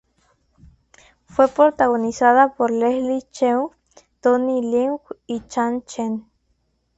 [1.25, 3.69] Fue protagonizada por Leslie Cheung,
[4.19, 6.25] Tony Leung y Chang Chen.